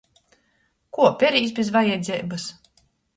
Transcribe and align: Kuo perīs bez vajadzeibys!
Kuo 0.97 1.09
perīs 1.23 1.53
bez 1.59 1.69
vajadzeibys! 1.75 2.47